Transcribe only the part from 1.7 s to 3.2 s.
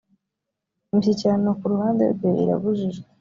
ruhande rwe irabujijwe.